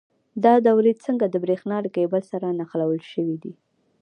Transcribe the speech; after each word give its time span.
دا 0.43 0.53
دورې 0.67 0.93
څنګه 1.05 1.25
د 1.29 1.35
برېښنا 1.43 1.77
له 1.85 1.89
کیبل 1.95 2.21
سره 2.31 2.47
نښلول 2.59 3.01
شوي 3.13 3.35
دي؟ 3.43 3.53